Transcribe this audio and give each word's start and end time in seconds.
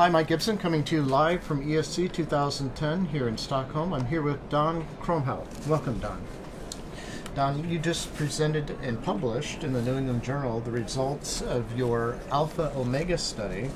Hi, 0.00 0.08
Mike 0.08 0.28
Gibson 0.28 0.56
coming 0.56 0.82
to 0.84 0.96
you 0.96 1.02
live 1.02 1.42
from 1.42 1.62
ESC 1.62 2.10
2010 2.10 3.04
here 3.04 3.28
in 3.28 3.36
Stockholm. 3.36 3.92
I'm 3.92 4.06
here 4.06 4.22
with 4.22 4.48
Don 4.48 4.86
Kromhout. 4.98 5.44
Welcome, 5.66 5.98
Don. 5.98 6.24
Don, 7.34 7.68
you 7.68 7.78
just 7.78 8.14
presented 8.14 8.70
and 8.80 9.02
published 9.02 9.62
in 9.62 9.74
the 9.74 9.82
New 9.82 9.98
England 9.98 10.22
Journal 10.22 10.60
the 10.60 10.70
results 10.70 11.42
of 11.42 11.76
your 11.76 12.18
Alpha 12.30 12.72
Omega 12.74 13.18
study. 13.18 13.70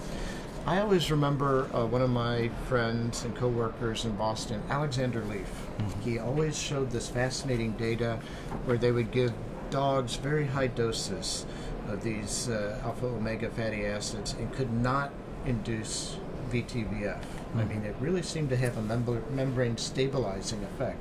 I 0.64 0.80
always 0.80 1.10
remember 1.10 1.68
uh, 1.74 1.84
one 1.84 2.00
of 2.00 2.08
my 2.08 2.48
friends 2.68 3.26
and 3.26 3.36
coworkers 3.36 4.06
in 4.06 4.16
Boston, 4.16 4.62
Alexander 4.70 5.22
Leaf. 5.26 5.50
Mm-hmm. 5.76 6.00
He 6.00 6.18
always 6.18 6.58
showed 6.58 6.90
this 6.90 7.06
fascinating 7.06 7.72
data 7.72 8.18
where 8.64 8.78
they 8.78 8.92
would 8.92 9.10
give 9.10 9.34
dogs 9.68 10.16
very 10.16 10.46
high 10.46 10.68
doses 10.68 11.44
of 11.86 12.02
these 12.02 12.48
uh, 12.48 12.80
alpha 12.82 13.08
omega 13.08 13.50
fatty 13.50 13.84
acids 13.84 14.32
and 14.38 14.50
could 14.54 14.72
not 14.72 15.12
induce 15.46 16.16
VTVF. 16.50 17.18
Mm-hmm. 17.18 17.58
I 17.58 17.64
mean, 17.64 17.82
it 17.84 17.96
really 18.00 18.22
seemed 18.22 18.50
to 18.50 18.56
have 18.56 18.76
a 18.76 18.82
membrane 18.82 19.76
stabilizing 19.76 20.62
effect. 20.64 20.98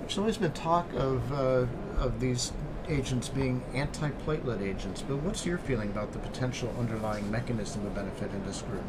There's 0.00 0.18
always 0.18 0.36
been 0.36 0.52
talk 0.52 0.92
of 0.94 1.32
uh, 1.32 1.66
of 1.98 2.20
these 2.20 2.52
agents 2.88 3.28
being 3.28 3.62
antiplatelet 3.72 4.60
agents, 4.60 5.02
but 5.02 5.16
what's 5.18 5.46
your 5.46 5.58
feeling 5.58 5.90
about 5.90 6.12
the 6.12 6.18
potential 6.18 6.74
underlying 6.78 7.30
mechanism 7.30 7.86
of 7.86 7.94
benefit 7.94 8.30
in 8.30 8.44
this 8.44 8.62
group? 8.62 8.84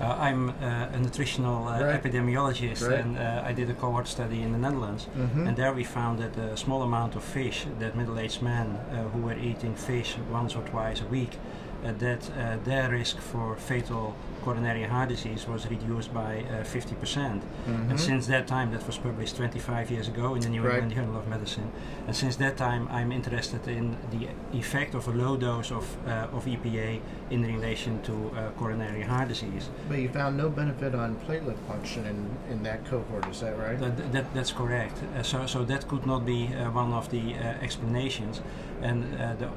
Uh, 0.00 0.16
I'm 0.18 0.50
uh, 0.50 0.88
a 0.92 0.98
nutritional 0.98 1.68
uh, 1.68 1.80
right. 1.80 2.02
epidemiologist, 2.02 2.88
right. 2.88 3.00
and 3.00 3.16
uh, 3.16 3.42
I 3.44 3.52
did 3.52 3.70
a 3.70 3.74
cohort 3.74 4.08
study 4.08 4.42
in 4.42 4.52
the 4.52 4.58
Netherlands. 4.58 5.06
Mm-hmm. 5.16 5.46
And 5.46 5.56
there 5.56 5.72
we 5.72 5.84
found 5.84 6.18
that 6.18 6.36
a 6.36 6.56
small 6.56 6.82
amount 6.82 7.14
of 7.14 7.22
fish 7.22 7.66
that 7.78 7.96
middle-aged 7.96 8.42
men 8.42 8.66
uh, 8.70 9.08
who 9.10 9.22
were 9.22 9.38
eating 9.38 9.74
fish 9.74 10.16
once 10.30 10.56
or 10.56 10.62
twice 10.64 11.00
a 11.00 11.06
week, 11.06 11.38
that 11.82 12.30
uh, 12.30 12.56
their 12.64 12.90
risk 12.90 13.18
for 13.18 13.56
fatal 13.56 14.14
coronary 14.42 14.84
heart 14.84 15.08
disease 15.08 15.46
was 15.46 15.66
reduced 15.68 16.12
by 16.12 16.44
uh, 16.50 16.62
50%. 16.64 16.96
Mm-hmm. 16.96 17.90
And 17.90 18.00
since 18.00 18.26
that 18.26 18.46
time, 18.46 18.70
that 18.72 18.86
was 18.86 18.98
published 18.98 19.36
25 19.36 19.90
years 19.90 20.08
ago 20.08 20.34
in 20.34 20.40
the 20.40 20.48
New 20.48 20.62
England 20.68 20.92
Journal 20.92 21.16
of 21.16 21.28
Medicine. 21.28 21.70
And 22.06 22.14
since 22.14 22.36
that 22.36 22.56
time, 22.56 22.88
I'm 22.88 23.12
interested 23.12 23.66
in 23.68 23.96
the 24.10 24.28
effect 24.58 24.94
of 24.94 25.08
a 25.08 25.12
low 25.12 25.36
dose 25.36 25.70
of, 25.70 25.96
uh, 26.06 26.36
of 26.36 26.44
EPA 26.44 27.00
in 27.30 27.42
relation 27.42 28.02
to 28.02 28.12
uh, 28.12 28.50
coronary 28.58 29.02
heart 29.02 29.28
disease. 29.28 29.68
But 29.88 29.98
you 29.98 30.08
found 30.08 30.36
no 30.36 30.48
benefit 30.48 30.94
on 30.94 31.16
platelet 31.16 31.58
function 31.68 32.04
in, 32.06 32.52
in 32.52 32.62
that 32.64 32.84
cohort, 32.84 33.28
is 33.28 33.40
that 33.40 33.58
right? 33.58 33.78
That, 33.78 34.12
that 34.12 34.34
that's 34.34 34.52
correct. 34.52 34.98
Uh, 35.02 35.22
so, 35.22 35.46
so 35.46 35.64
that 35.64 35.88
could 35.88 36.06
not 36.06 36.26
be 36.26 36.48
uh, 36.54 36.70
one 36.70 36.92
of 36.92 37.10
the 37.10 37.34
uh, 37.34 37.66
explanations. 37.66 38.40
And 38.82 39.04
the, 39.38 39.48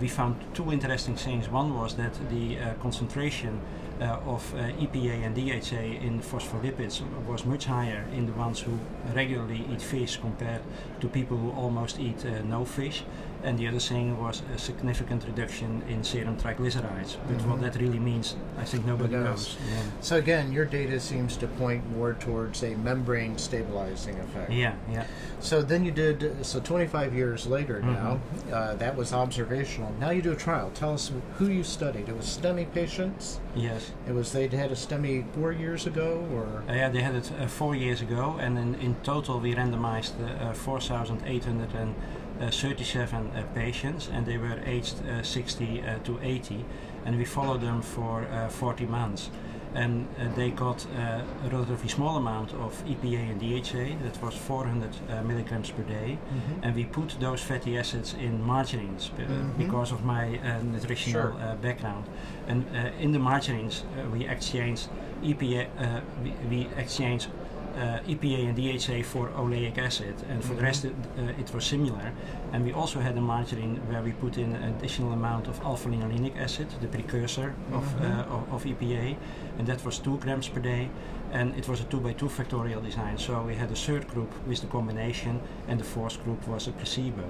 we 0.00 0.08
found 0.08 0.34
two 0.52 0.72
interesting 0.72 1.14
things. 1.14 1.48
One 1.48 1.74
was 1.74 1.94
that 1.94 2.14
the 2.28 2.56
concentration 2.82 3.60
uh, 4.00 4.18
of 4.26 4.54
uh, 4.54 4.58
EPA 4.84 5.26
and 5.26 5.34
DHA 5.34 6.04
in 6.06 6.20
phospholipids 6.20 7.02
was 7.26 7.44
much 7.44 7.66
higher 7.66 8.06
in 8.12 8.26
the 8.26 8.32
ones 8.32 8.60
who 8.60 8.78
regularly 9.14 9.64
eat 9.72 9.82
fish 9.82 10.16
compared 10.16 10.62
to 11.00 11.08
people 11.08 11.36
who 11.36 11.50
almost 11.52 11.98
eat 11.98 12.24
uh, 12.24 12.42
no 12.42 12.64
fish 12.64 13.04
and 13.44 13.58
the 13.58 13.68
other 13.68 13.78
thing 13.78 14.20
was 14.20 14.42
a 14.54 14.58
significant 14.58 15.24
reduction 15.24 15.82
in 15.88 16.02
serum 16.02 16.36
triglycerides. 16.36 17.16
But 17.26 17.38
mm-hmm. 17.38 17.50
what 17.50 17.60
that 17.60 17.76
really 17.76 17.98
means, 17.98 18.36
I 18.58 18.64
think 18.64 18.86
nobody 18.86 19.14
knows. 19.14 19.56
Yeah. 19.70 19.82
So 20.00 20.16
again, 20.16 20.52
your 20.52 20.64
data 20.64 20.98
seems 20.98 21.36
to 21.36 21.46
point 21.46 21.88
more 21.90 22.14
towards 22.14 22.62
a 22.62 22.74
membrane 22.76 23.36
stabilizing 23.38 24.18
effect. 24.18 24.50
Yeah, 24.50 24.74
yeah. 24.90 25.06
So 25.40 25.62
then 25.62 25.84
you 25.84 25.90
did 25.90 26.44
so 26.44 26.60
25 26.60 27.14
years 27.14 27.46
later 27.46 27.80
mm-hmm. 27.80 27.92
now. 27.92 28.20
Uh, 28.52 28.74
that 28.76 28.96
was 28.96 29.12
observational. 29.12 29.92
Now 30.00 30.10
you 30.10 30.22
do 30.22 30.32
a 30.32 30.36
trial. 30.36 30.70
Tell 30.74 30.94
us 30.94 31.12
who 31.36 31.48
you 31.48 31.62
studied. 31.62 32.08
It 32.08 32.16
was 32.16 32.26
STEMI 32.26 32.72
patients. 32.72 33.40
Yes. 33.54 33.92
It 34.08 34.12
was 34.12 34.32
they'd 34.32 34.52
had 34.52 34.72
a 34.72 34.74
STEMI 34.74 35.30
four 35.34 35.52
years 35.52 35.86
ago, 35.86 36.26
or 36.32 36.64
uh, 36.68 36.74
yeah, 36.74 36.88
they 36.88 37.02
had 37.02 37.14
it 37.14 37.30
uh, 37.38 37.46
four 37.46 37.74
years 37.74 38.00
ago, 38.00 38.36
and 38.40 38.58
in, 38.58 38.74
in 38.76 38.94
total 39.02 39.38
we 39.38 39.54
randomized 39.54 40.14
uh, 40.40 40.52
4,800 40.52 41.74
and 41.74 41.94
uh, 41.94 41.98
37 42.40 43.30
uh, 43.30 43.42
patients, 43.54 44.08
and 44.12 44.26
they 44.26 44.38
were 44.38 44.60
aged 44.64 45.06
uh, 45.06 45.22
60 45.22 45.82
to 46.04 46.18
80, 46.22 46.64
and 47.04 47.16
we 47.16 47.24
followed 47.24 47.60
them 47.60 47.82
for 47.82 48.26
40 48.50 48.86
months 48.86 49.30
and 49.74 50.06
uh, 50.18 50.32
they 50.36 50.50
got 50.50 50.86
uh, 50.96 51.22
a 51.44 51.48
relatively 51.50 51.88
small 51.88 52.16
amount 52.16 52.52
of 52.54 52.82
EPA 52.86 53.30
and 53.30 53.40
DHA, 53.40 54.04
that 54.04 54.22
was 54.22 54.34
400 54.34 54.90
uh, 55.10 55.22
milligrams 55.22 55.70
per 55.70 55.82
day, 55.82 56.16
mm-hmm. 56.16 56.64
and 56.64 56.74
we 56.76 56.84
put 56.84 57.16
those 57.20 57.40
fatty 57.40 57.76
acids 57.76 58.14
in 58.14 58.42
margarines 58.42 59.10
mm-hmm. 59.16 59.50
because 59.62 59.90
of 59.92 60.04
my 60.04 60.38
nutritional 60.62 61.32
sure. 61.32 61.56
background. 61.60 62.04
And 62.46 62.64
in 63.00 63.12
the 63.12 63.18
margarines, 63.18 63.84
we 64.12 64.26
exchanged 64.26 64.88
EPA, 65.22 66.02
we, 66.22 66.32
we 66.48 66.68
exchanged 66.76 67.28
uh, 67.28 67.43
EPA 67.74 68.48
and 68.48 68.56
DHA 68.56 69.02
for 69.08 69.28
oleic 69.30 69.78
acid, 69.78 70.14
and 70.28 70.42
for 70.42 70.48
mm-hmm. 70.48 70.56
the 70.56 70.62
rest 70.62 70.84
it, 70.84 70.94
uh, 71.18 71.40
it, 71.40 71.52
was 71.54 71.64
similar. 71.64 72.12
And 72.52 72.64
we 72.64 72.72
also 72.72 73.00
had 73.00 73.16
a 73.16 73.20
margarine 73.20 73.76
where 73.88 74.02
we 74.02 74.12
put 74.12 74.38
in 74.38 74.54
an 74.54 74.74
additional 74.74 75.12
amount 75.12 75.48
of 75.48 75.60
alpha-linolenic 75.62 76.36
acid, 76.38 76.68
the 76.80 76.88
precursor 76.88 77.54
mm-hmm. 77.70 77.74
of, 77.74 78.00
uh, 78.00 78.34
of, 78.34 78.52
of, 78.54 78.64
EPA, 78.64 79.16
and 79.58 79.66
that 79.66 79.84
was 79.84 79.98
2 79.98 80.18
grams 80.18 80.48
per 80.48 80.60
day. 80.60 80.88
And 81.32 81.56
it 81.56 81.68
was 81.68 81.80
a 81.80 81.84
2 81.84 81.98
by 81.98 82.12
2 82.12 82.26
factorial 82.26 82.82
design, 82.84 83.18
so 83.18 83.42
we 83.42 83.56
had 83.56 83.70
a 83.72 83.74
third 83.74 84.06
group 84.08 84.30
with 84.46 84.60
the 84.60 84.68
combination, 84.68 85.40
and 85.66 85.80
the 85.80 85.84
fourth 85.84 86.22
group 86.22 86.46
was 86.46 86.68
a 86.68 86.72
placebo. 86.72 87.28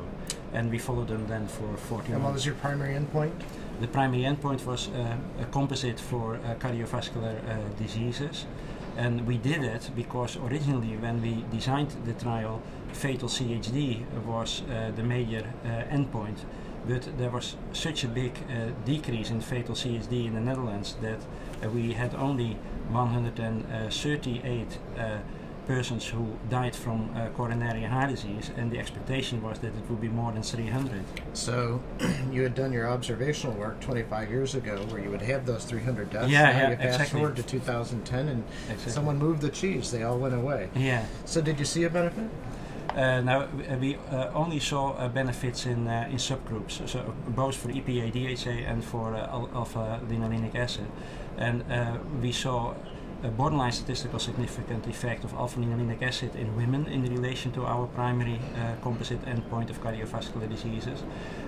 And 0.53 0.71
we 0.71 0.79
followed 0.79 1.09
them 1.09 1.27
then 1.27 1.49
for 1.49 1.75
40 1.77 2.13
And 2.13 2.23
what 2.23 2.35
was 2.35 2.45
your 2.45 2.55
primary 2.57 2.95
endpoint? 2.95 3.33
The 3.81 3.89
primary 3.89 4.23
endpoint 4.23 4.65
was 4.67 4.89
uh, 4.89 5.17
a 5.41 5.45
composite 5.47 5.99
for 5.99 6.37
uh, 6.37 6.55
cardiovascular 6.57 7.37
uh, 7.49 7.69
diseases. 7.77 8.47
And 8.97 9.27
we 9.27 9.39
did 9.39 9.65
it 9.65 9.91
because 9.97 10.37
originally, 10.37 10.97
when 10.97 11.21
we 11.21 11.45
designed 11.51 11.91
the 12.05 12.13
trial, 12.13 12.63
fatal 12.93 13.29
CHD 13.29 14.05
was 14.25 14.63
uh, 14.63 14.93
the 14.95 15.03
major 15.03 15.53
uh, 15.65 15.69
endpoint. 15.95 16.45
But 16.87 17.19
there 17.19 17.31
was 17.31 17.57
such 17.73 18.05
a 18.05 18.09
big 18.09 18.33
uh, 18.49 18.71
decrease 18.85 19.31
in 19.31 19.41
fatal 19.41 19.75
CHD 19.75 20.27
in 20.27 20.35
the 20.35 20.41
Netherlands 20.41 20.97
that 21.01 21.19
uh, 21.63 21.71
we 21.71 21.95
had 21.95 22.15
only 22.15 22.57
138 22.91 24.79
persons 25.67 26.07
who 26.07 26.37
died 26.49 26.75
from 26.77 27.11
uh, 27.17 27.29
coronary 27.31 27.83
heart 27.83 28.11
disease, 28.11 28.51
and 28.57 28.71
the 28.71 28.79
expectation 28.79 29.43
was 29.43 29.59
that 29.61 29.69
it 29.69 29.91
would 29.91 30.01
be 30.01 30.09
more 30.09 30.33
than 30.33 30.43
300. 30.43 31.05
So, 31.33 31.81
you 32.31 32.43
had 32.43 32.55
done 32.55 32.73
your 32.73 32.89
observational 32.89 33.55
work 33.57 33.81
25 33.81 34.31
years 34.31 34.55
ago, 34.55 34.77
where 34.89 35.01
you 35.01 35.11
would 35.11 35.23
have 35.23 35.47
those 35.47 35.65
300 35.65 36.11
deaths. 36.11 36.31
Yeah, 36.31 36.43
now 36.43 36.49
yeah, 36.49 36.71
you 36.71 36.77
fast 36.77 36.87
exactly. 36.87 37.21
forward 37.21 37.37
to 37.37 37.43
2010, 37.43 38.29
and 38.29 38.45
exactly. 38.69 38.93
someone 38.93 39.19
moved 39.19 39.41
the 39.41 39.51
cheese; 39.51 39.91
they 39.91 40.03
all 40.03 40.19
went 40.19 40.35
away. 40.35 40.71
Yeah. 40.75 41.07
So, 41.25 41.41
did 41.41 41.59
you 41.59 41.65
see 41.65 41.85
a 41.85 41.91
benefit? 41.91 42.29
Uh, 42.95 43.21
now 43.23 43.49
we 43.81 43.97
uh, 44.13 44.31
only 44.35 44.61
saw 44.61 44.93
uh, 44.93 45.09
benefits 45.09 45.67
in 45.67 45.89
uh, 45.89 46.07
in 46.09 46.17
subgroups, 46.17 46.89
so 46.89 47.13
both 47.27 47.57
for 47.57 47.69
EPA, 47.69 48.13
DHA, 48.13 48.71
and 48.71 48.85
for 48.85 49.17
uh, 49.17 49.27
alpha 49.53 50.01
linolenic 50.09 50.55
acid, 50.55 50.87
and 51.37 51.65
uh, 51.73 51.99
we 52.23 52.31
saw 52.31 52.75
a 53.25 53.29
borderline 53.29 53.73
statistical 53.73 54.19
significant 54.19 54.87
effect 54.87 55.25
of 55.25 55.33
alpha-linolenic 55.33 56.03
acid 56.03 56.37
in 56.37 56.55
women 56.55 56.87
in 56.87 57.03
relation 57.07 57.51
to 57.51 57.65
our 57.65 57.87
primary 57.87 58.39
uh, 58.39 58.75
composite 58.83 59.23
endpoint 59.25 59.71
of 59.71 59.83
cardiovascular 59.83 60.49
diseases. 60.49 61.03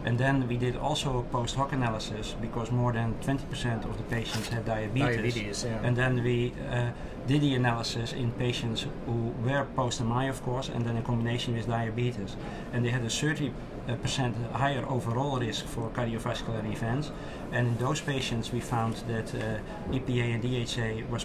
And 0.07 0.19
then 0.19 0.49
we 0.49 0.57
did 0.57 0.77
also 0.77 1.19
a 1.19 1.23
post 1.23 1.55
hoc 1.55 1.73
analysis 1.73 2.35
because 2.41 2.71
more 2.71 2.93
than 2.95 3.15
20% 3.17 3.85
of 3.85 3.99
the 3.99 4.05
patients 4.05 4.49
had 4.49 4.65
diabetes. 4.65 5.35
Diabetes, 5.35 5.65
yeah. 5.65 5.87
And 5.87 5.95
then 5.95 6.23
we 6.25 6.55
uh, 6.71 6.91
did 7.27 7.43
the 7.43 7.55
analysis 7.55 8.15
in 8.15 8.33
patients 8.33 8.87
who 9.05 9.35
were 9.45 9.67
post-MI, 9.77 10.29
of 10.29 10.43
course, 10.43 10.71
and 10.71 10.83
then 10.87 10.97
in 10.97 11.03
combination 11.03 11.55
with 11.55 11.67
diabetes. 11.67 12.37
And 12.73 12.85
they 12.85 12.91
had 12.91 13.05
a 13.05 13.11
30 13.11 13.53
percent 13.95 14.35
higher 14.53 14.85
overall 14.89 15.39
risk 15.39 15.65
for 15.67 15.89
cardiovascular 15.91 16.65
events. 16.73 17.13
And 17.53 17.69
in 17.69 17.77
those 17.79 18.01
patients, 18.01 18.53
we 18.53 18.61
found 18.61 18.97
that 19.07 19.33
uh, 19.35 19.93
EPA 19.93 20.35
and 20.35 20.43
DHA 20.43 21.09
was 21.13 21.25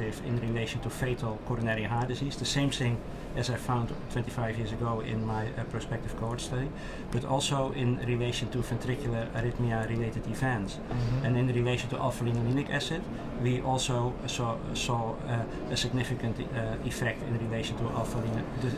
in 0.00 0.40
relation 0.40 0.80
to 0.80 0.90
fatal 0.90 1.38
coronary 1.46 1.84
heart 1.84 2.08
disease. 2.08 2.36
The 2.36 2.44
same 2.44 2.70
thing 2.70 3.00
as 3.36 3.50
I 3.50 3.56
found 3.56 3.94
25 4.12 4.58
years 4.58 4.72
ago 4.72 5.00
in 5.00 5.24
my 5.26 5.46
uh, 5.46 5.64
prospective 5.64 6.14
cohort 6.16 6.40
study, 6.40 6.68
but 7.10 7.24
also 7.24 7.72
in 7.72 7.98
relation 8.06 8.50
to 8.50 8.58
ventricular 8.58 9.30
arrhythmia-related 9.32 10.26
events. 10.26 10.74
Mm-hmm. 10.74 11.26
And 11.26 11.36
in 11.38 11.46
relation 11.48 11.88
to 11.90 11.98
alpha-linolenic 11.98 12.70
acid, 12.70 13.02
we 13.42 13.60
also 13.62 14.12
saw, 14.26 14.56
saw 14.74 15.14
uh, 15.26 15.44
a 15.70 15.76
significant 15.76 16.36
uh, 16.40 16.76
effect 16.84 17.22
in 17.22 17.50
relation 17.50 17.76
to 17.78 17.84
alpha 17.90 18.22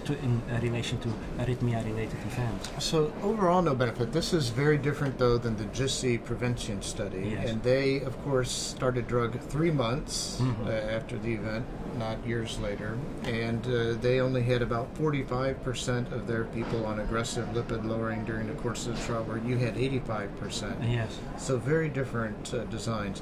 to, 0.05 0.19
in 0.21 0.41
uh, 0.51 0.61
relation 0.63 0.99
to 1.01 1.09
arrhythmia-related 1.39 2.19
events. 2.27 2.71
So 2.79 3.13
overall, 3.23 3.63
no 3.63 3.75
benefit. 3.75 4.13
This 4.13 4.33
is 4.33 4.49
very 4.49 4.79
different, 4.79 5.19
though, 5.19 5.39
than 5.39 5.57
the 5.57 5.65
GISSI 5.65 6.25
prevention 6.25 6.81
study, 6.83 7.35
yes. 7.35 7.51
and 7.51 7.63
they, 7.63 8.01
of 8.01 8.17
course, 8.25 8.51
started 8.51 9.07
drug 9.09 9.41
three 9.41 9.71
months 9.71 10.39
mm-hmm. 10.41 10.69
After 11.05 11.19
the 11.19 11.35
event, 11.35 11.67
not 11.99 12.27
years 12.27 12.59
later, 12.61 12.97
and 13.25 13.63
uh, 13.67 13.93
they 14.01 14.21
only 14.21 14.43
had 14.43 14.63
about 14.63 14.95
45% 14.95 16.11
of 16.13 16.27
their 16.27 16.45
people 16.45 16.87
on 16.87 17.01
aggressive 17.01 17.47
lipid 17.49 17.85
lowering 17.85 18.25
during 18.25 18.47
the 18.47 18.55
course 18.55 18.87
of 18.87 18.99
the 18.99 19.05
trial, 19.05 19.23
where 19.25 19.37
you 19.37 19.59
had 19.59 19.75
85%. 19.75 20.91
Yes. 20.91 21.19
So 21.37 21.59
very 21.59 21.91
different 21.91 22.55
uh, 22.55 22.65
designs. 22.65 23.21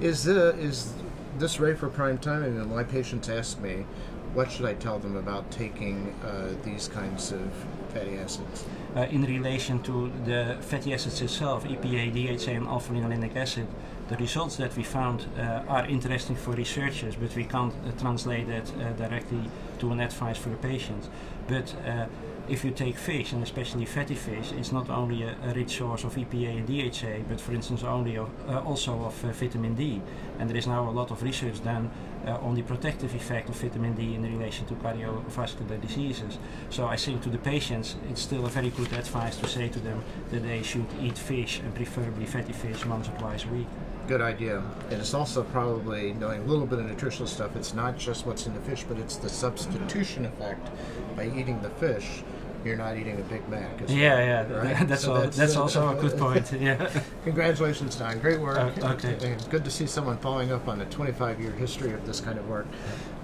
Is 0.00 0.22
the 0.22 0.56
is 0.56 0.94
this 1.36 1.58
Ray 1.58 1.74
for 1.74 1.88
prime 1.88 2.18
time, 2.18 2.44
I 2.44 2.46
and 2.46 2.70
my 2.70 2.84
patients 2.84 3.28
ask 3.28 3.58
me, 3.58 3.84
what 4.32 4.52
should 4.52 4.66
I 4.66 4.74
tell 4.74 5.00
them 5.00 5.16
about 5.16 5.50
taking 5.50 6.14
uh, 6.24 6.54
these 6.62 6.86
kinds 6.86 7.32
of 7.32 7.52
fatty 7.92 8.18
acids? 8.18 8.64
Uh, 8.94 9.00
in 9.10 9.24
relation 9.24 9.82
to 9.82 10.12
the 10.24 10.58
fatty 10.60 10.94
acids 10.94 11.20
itself, 11.20 11.64
EPA, 11.64 12.12
DHA, 12.14 12.52
and 12.52 12.68
alpha-linolenic 12.68 13.34
acid, 13.34 13.66
the 14.08 14.16
results 14.16 14.56
that 14.56 14.76
we 14.76 14.84
found 14.84 15.26
uh, 15.36 15.62
are 15.66 15.84
interesting 15.86 16.36
for 16.36 16.52
researchers, 16.52 17.16
but 17.16 17.34
we 17.34 17.44
can't 17.44 17.74
uh, 17.74 17.90
translate 18.00 18.46
that 18.46 18.70
uh, 18.78 18.92
directly 18.92 19.50
to 19.80 19.90
an 19.90 20.00
advice 20.00 20.38
for 20.38 20.50
the 20.50 20.56
patients. 20.56 21.08
But 21.48 21.74
uh, 21.84 22.06
if 22.48 22.64
you 22.64 22.70
take 22.70 22.96
fish, 22.96 23.32
and 23.32 23.42
especially 23.42 23.84
fatty 23.84 24.14
fish, 24.14 24.52
it's 24.52 24.70
not 24.70 24.88
only 24.90 25.24
a, 25.24 25.36
a 25.42 25.52
rich 25.54 25.78
source 25.78 26.04
of 26.04 26.14
EPA 26.14 26.58
and 26.58 26.66
DHA, 26.68 27.28
but 27.28 27.40
for 27.40 27.52
instance 27.52 27.82
only 27.82 28.16
of, 28.16 28.30
uh, 28.48 28.60
also 28.60 28.92
of 29.06 29.24
uh, 29.24 29.32
vitamin 29.32 29.74
D. 29.74 30.00
And 30.38 30.48
there 30.48 30.56
is 30.56 30.68
now 30.68 30.88
a 30.88 30.92
lot 30.92 31.10
of 31.10 31.22
research 31.22 31.62
done 31.64 31.90
on 32.26 32.56
the 32.56 32.62
protective 32.62 33.14
effect 33.14 33.48
of 33.48 33.54
vitamin 33.54 33.94
D 33.94 34.14
in 34.16 34.22
relation 34.22 34.66
to 34.66 34.74
cardiovascular 34.74 35.80
diseases. 35.80 36.38
So 36.70 36.86
I 36.86 36.96
think 36.96 37.22
to 37.22 37.28
the 37.28 37.38
patients, 37.38 37.94
it's 38.10 38.20
still 38.20 38.46
a 38.46 38.48
very 38.48 38.70
good 38.70 38.92
advice 38.92 39.36
to 39.36 39.46
say 39.46 39.68
to 39.68 39.78
them 39.78 40.02
that 40.30 40.42
they 40.42 40.64
should 40.64 40.86
eat 41.00 41.16
fish 41.16 41.60
and 41.60 41.72
preferably 41.72 42.26
fatty 42.26 42.52
fish 42.52 42.84
once 42.84 43.08
or 43.08 43.12
twice 43.12 43.44
a 43.44 43.48
week. 43.48 43.68
Good 44.06 44.20
idea. 44.20 44.62
And 44.90 45.00
it's 45.00 45.14
also 45.14 45.42
probably 45.42 46.12
knowing 46.14 46.42
a 46.42 46.44
little 46.44 46.66
bit 46.66 46.78
of 46.78 46.86
nutritional 46.86 47.26
stuff. 47.26 47.56
It's 47.56 47.74
not 47.74 47.98
just 47.98 48.26
what's 48.26 48.46
in 48.46 48.54
the 48.54 48.60
fish, 48.60 48.84
but 48.88 48.98
it's 48.98 49.16
the 49.16 49.28
substitution 49.28 50.26
effect 50.26 50.68
by 51.16 51.26
eating 51.26 51.60
the 51.62 51.70
fish 51.70 52.22
you're 52.66 52.76
not 52.76 52.96
eating 52.96 53.18
a 53.18 53.22
Big 53.22 53.48
Mac. 53.48 53.80
Yeah, 53.88 53.96
yeah, 53.96 54.52
right? 54.52 54.88
that's, 54.88 55.02
so 55.04 55.14
all, 55.14 55.20
that's, 55.20 55.36
that's, 55.36 55.56
also 55.56 55.96
a 55.96 56.00
good 56.00 56.18
point. 56.18 56.52
Yeah. 56.60 56.90
Congratulations, 57.22 57.96
Don. 57.96 58.18
Great 58.18 58.40
work. 58.40 58.56
Uh, 58.58 58.94
okay. 58.94 59.16
And 59.22 59.50
good 59.50 59.64
to 59.64 59.70
see 59.70 59.86
someone 59.86 60.18
following 60.18 60.52
up 60.52 60.66
on 60.66 60.80
a 60.80 60.86
25-year 60.86 61.52
history 61.52 61.92
of 61.92 62.04
this 62.06 62.20
kind 62.20 62.38
of 62.38 62.48
work. 62.48 62.66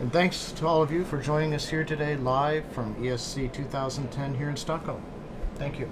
And 0.01 0.13
thanks 0.13 0.53
to 0.53 0.67
all 0.67 0.83
of 0.83 0.93
you 0.93 1.05
for 1.05 1.21
joining 1.21 1.55
us 1.55 1.69
here 1.69 1.83
today, 1.83 2.17
live 2.17 2.65
from 2.73 2.95
ESC 2.97 3.53
2010 3.53 4.35
here 4.35 4.49
in 4.49 4.57
Stockholm. 4.57 5.03
Thank 5.57 5.81
you. 5.81 5.91